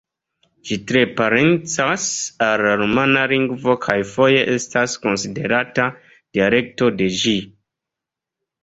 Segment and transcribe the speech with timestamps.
[0.69, 2.05] Ĝi tre parencas
[2.45, 7.39] al la rumana lingvo kaj foje estas konsiderata dialekto de ĝi.